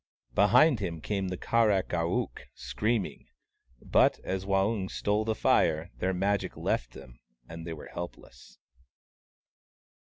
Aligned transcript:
Behind 0.33 0.79
him 0.79 0.99
came 0.99 1.27
the 1.27 1.37
Kar 1.37 1.69
ak 1.69 1.93
ar 1.93 2.05
ook, 2.07 2.47
screaming. 2.55 3.27
But 3.79 4.17
as 4.23 4.47
Waung 4.47 4.89
stole 4.89 5.25
the 5.25 5.35
Fire, 5.35 5.91
their 5.99 6.11
Magic 6.11 6.57
left 6.57 6.93
them, 6.93 7.19
and 7.47 7.67
they 7.67 7.73
were 7.73 7.91
helpless. 7.93 8.57